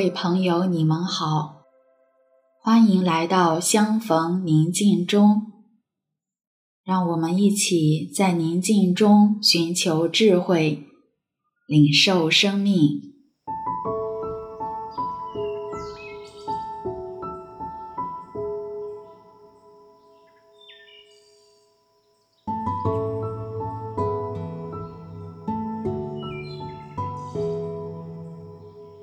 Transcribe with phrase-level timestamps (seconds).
[0.00, 1.66] 各位朋友，你们好，
[2.62, 5.42] 欢迎来到相逢宁静中。
[6.82, 10.84] 让我们一起在宁静中寻求智慧，
[11.66, 13.10] 领受生命。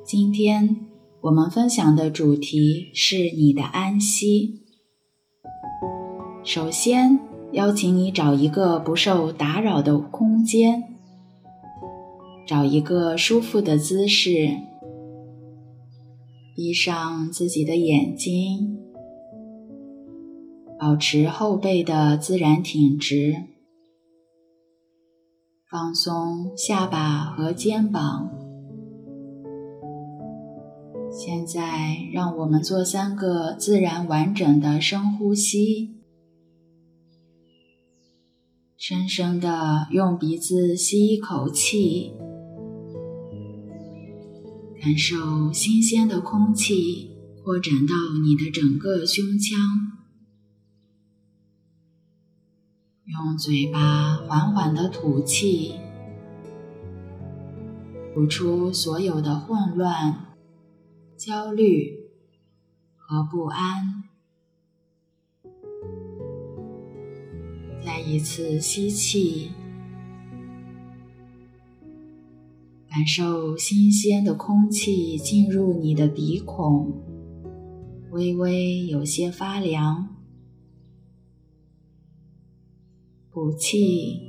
[0.03, 0.86] 今天
[1.21, 4.61] 我们分享的主题是你的安息。
[6.43, 7.19] 首先，
[7.53, 10.83] 邀请你找一个不受打扰的空间，
[12.45, 14.49] 找一个舒服的姿势，
[16.55, 18.77] 闭上自己的眼睛，
[20.79, 23.35] 保持后背的自然挺直，
[25.69, 28.46] 放松下巴和肩膀。
[31.19, 35.95] 现在，让我们做三个自然完整的深呼吸，
[38.77, 42.13] 深深的用鼻子吸一口气，
[44.79, 47.09] 感受新鲜的空气
[47.43, 47.93] 扩展到
[48.23, 49.57] 你的整个胸腔，
[53.05, 55.73] 用嘴巴缓缓的吐气，
[58.13, 60.26] 吐出所有的混乱。
[61.17, 62.11] 焦虑
[62.95, 64.03] 和不安。
[67.83, 69.49] 再一次吸气，
[72.87, 76.93] 感受新鲜的空气进入你的鼻孔，
[78.11, 80.15] 微微有些发凉。
[83.31, 84.21] 吐气，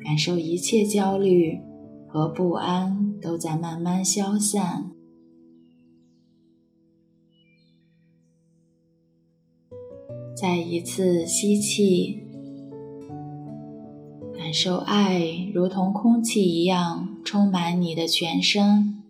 [0.00, 1.58] 感受一切焦虑
[2.08, 4.93] 和不安都在慢慢消散。
[10.44, 12.22] 再一次吸气，
[14.36, 19.02] 感受爱如同空气一样充满你的全身，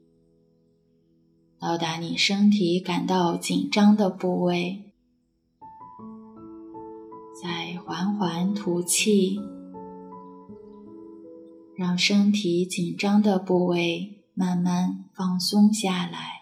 [1.58, 4.92] 到达你身体感到紧张的部位。
[7.42, 9.40] 再缓缓吐气，
[11.74, 16.33] 让身体紧张的部位慢慢放松下来。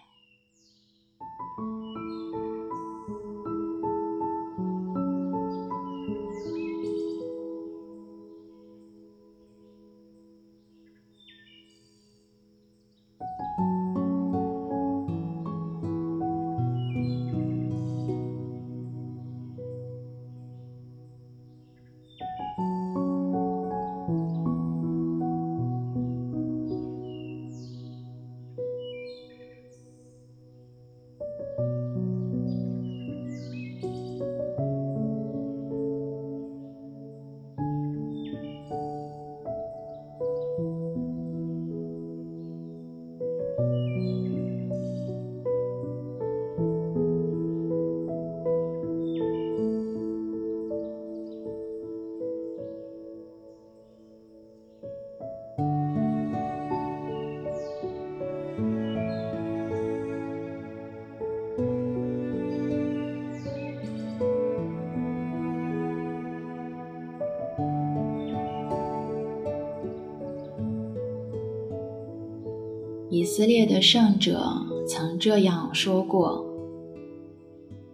[73.33, 74.43] 以色列的圣者
[74.87, 76.45] 曾这样说过：“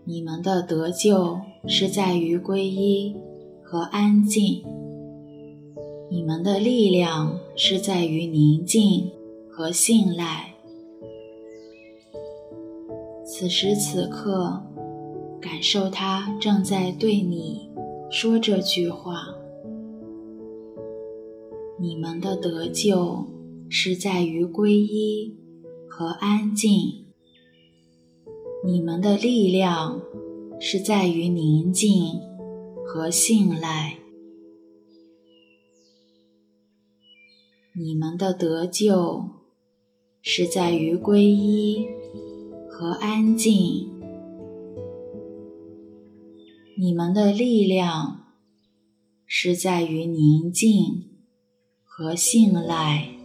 [0.03, 3.15] 你们的得救是在于皈依
[3.63, 4.61] 和安静，
[6.11, 9.09] 你们的力量是在于宁静
[9.49, 10.53] 和信赖。”
[13.23, 14.61] 此时此刻，
[15.39, 17.69] 感受他正在对你
[18.11, 19.29] 说这句话
[21.79, 23.23] ：“你们的得救。”
[23.71, 25.37] 是在于皈依
[25.87, 27.05] 和安静，
[28.65, 30.01] 你们的力量
[30.59, 32.19] 是在于宁静
[32.83, 33.99] 和信赖，
[37.75, 39.23] 你们的得救
[40.23, 41.85] 是在于皈依
[42.67, 43.87] 和安静，
[46.75, 48.33] 你们的力量
[49.27, 51.03] 是在于宁静
[51.83, 53.18] 和信赖。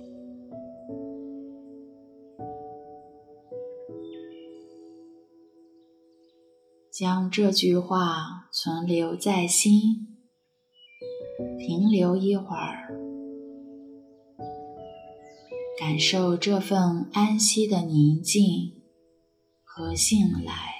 [6.97, 10.17] 将这句话存留在心，
[11.59, 12.95] 停留一会儿，
[15.77, 18.85] 感受这份安息的宁静
[19.65, 20.74] 和信赖。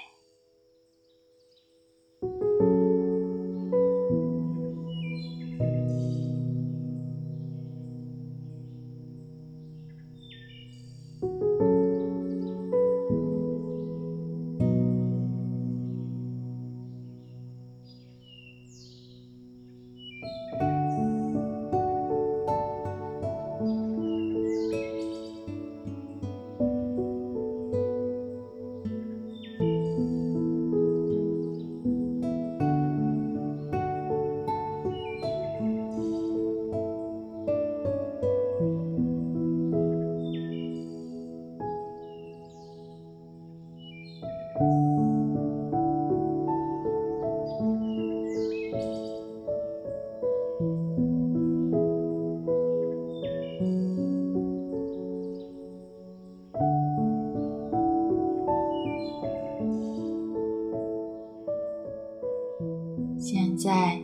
[63.65, 63.99] 在，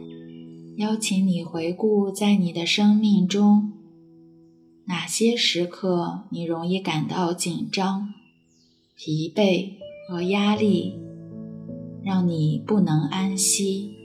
[0.78, 3.74] 邀请你回顾在你的生命中，
[4.86, 8.12] 哪些时刻你容易感到紧张、
[8.96, 9.74] 疲惫
[10.10, 10.98] 和压力，
[12.04, 14.01] 让你不能安息。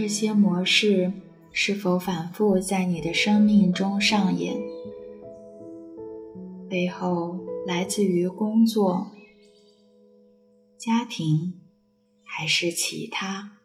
[0.00, 1.12] 这些模式
[1.52, 4.58] 是否反复在你的生命中上演？
[6.70, 9.10] 背后来自于工作、
[10.78, 11.52] 家庭，
[12.24, 13.59] 还是其他？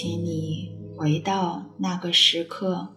[0.00, 2.94] 请你回到那个时刻，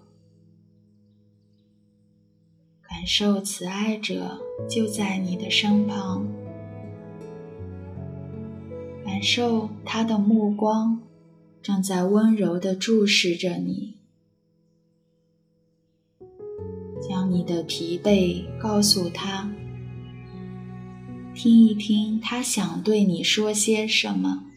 [2.88, 4.40] 感受慈爱者
[4.70, 6.28] 就在你的身旁，
[9.04, 11.02] 感受他的目光
[11.64, 13.96] 正在温柔地注视着你，
[17.02, 19.52] 将你的疲惫告诉他，
[21.34, 24.51] 听一听他想对你说些什么。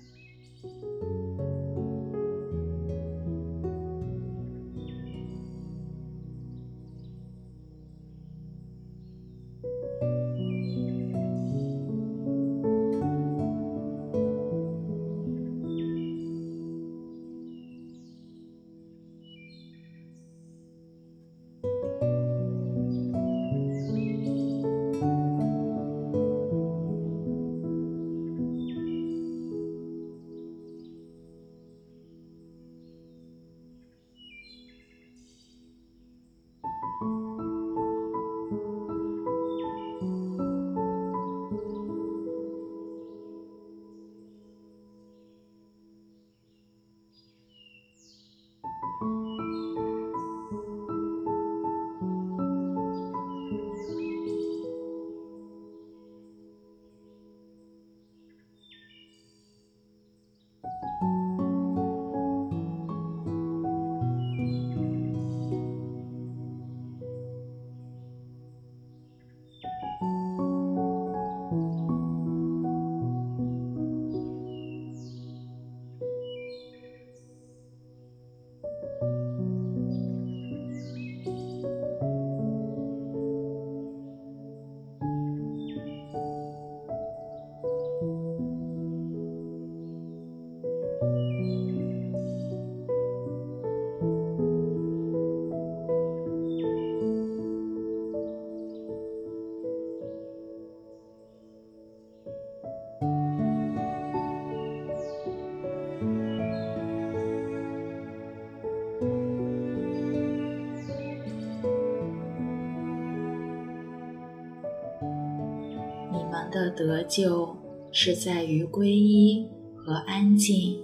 [116.76, 117.56] 得救
[117.92, 120.76] 是在于皈依和安静，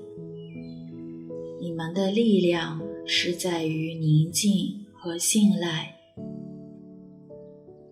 [1.61, 5.97] 你们的力量是在于宁静和信赖。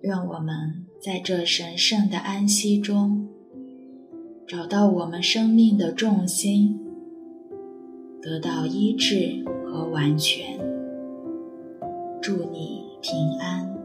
[0.02, 3.28] 愿我们在这神圣的安息中，
[4.47, 6.78] 找到我们生命的重心，
[8.23, 10.59] 得到医治和完全。
[12.23, 13.77] 祝你平安。